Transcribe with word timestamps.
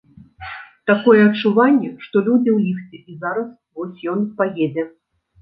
Такое 0.91 1.19
адчуванне, 1.29 1.91
што 2.07 2.15
людзі 2.29 2.49
ў 2.57 2.59
ліфце 2.65 2.97
і 3.13 3.19
зараз 3.27 3.45
вось 3.75 4.03
ён 4.15 4.19
паедзе. 4.43 4.89